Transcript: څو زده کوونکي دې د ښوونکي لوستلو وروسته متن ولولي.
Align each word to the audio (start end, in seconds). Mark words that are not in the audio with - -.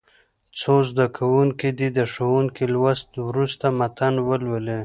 څو 0.59 0.73
زده 0.89 1.05
کوونکي 1.17 1.69
دې 1.79 1.87
د 1.97 1.99
ښوونکي 2.13 2.65
لوستلو 2.73 3.21
وروسته 3.29 3.65
متن 3.79 4.13
ولولي. 4.27 4.79